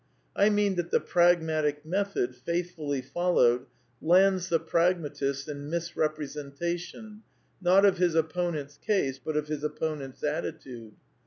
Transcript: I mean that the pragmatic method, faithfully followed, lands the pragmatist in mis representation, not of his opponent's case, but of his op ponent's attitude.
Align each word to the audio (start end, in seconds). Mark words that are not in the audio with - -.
I 0.35 0.49
mean 0.49 0.77
that 0.77 0.89
the 0.89 0.99
pragmatic 0.99 1.85
method, 1.85 2.33
faithfully 2.35 3.03
followed, 3.03 3.67
lands 4.01 4.49
the 4.49 4.59
pragmatist 4.59 5.47
in 5.47 5.69
mis 5.69 5.95
representation, 5.95 7.21
not 7.61 7.85
of 7.85 7.99
his 7.99 8.15
opponent's 8.15 8.77
case, 8.77 9.19
but 9.23 9.37
of 9.37 9.47
his 9.47 9.63
op 9.63 9.77
ponent's 9.77 10.23
attitude. 10.23 10.93